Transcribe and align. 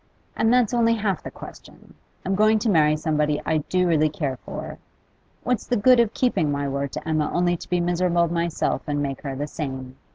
And 0.35 0.51
that's 0.51 0.73
only 0.73 0.95
half 0.95 1.21
the 1.21 1.29
question: 1.29 1.93
I'm 2.25 2.33
going 2.33 2.57
to 2.57 2.69
marry 2.71 2.97
somebody 2.97 3.39
I 3.45 3.59
do 3.59 3.87
really 3.87 4.09
care 4.09 4.37
for. 4.37 4.79
What's 5.43 5.67
the 5.67 5.77
good 5.77 5.99
of 5.99 6.15
keeping 6.15 6.51
my 6.51 6.67
word 6.67 6.91
to 6.93 7.07
Emma, 7.07 7.29
only 7.31 7.55
to 7.55 7.69
be 7.69 7.79
miserable 7.79 8.27
myself 8.27 8.81
and 8.87 9.03
make 9.03 9.21
her 9.21 9.35
the 9.35 9.45
same? 9.45 9.95